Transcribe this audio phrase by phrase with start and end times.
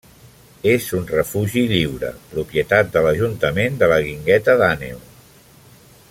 [0.69, 4.99] És un refugi lliure, propietat de l'Ajuntament de la Guingueta d'Àneu.